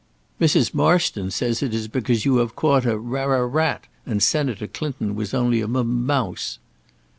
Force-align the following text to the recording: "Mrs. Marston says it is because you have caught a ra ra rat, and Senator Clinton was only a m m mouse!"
"Mrs. 0.39 0.73
Marston 0.73 1.29
says 1.29 1.61
it 1.61 1.75
is 1.75 1.87
because 1.87 2.25
you 2.25 2.37
have 2.37 2.55
caught 2.55 2.87
a 2.87 2.97
ra 2.97 3.25
ra 3.25 3.41
rat, 3.47 3.85
and 4.03 4.23
Senator 4.23 4.65
Clinton 4.65 5.13
was 5.13 5.31
only 5.31 5.61
a 5.61 5.65
m 5.65 5.75
m 5.75 6.07
mouse!" 6.07 6.57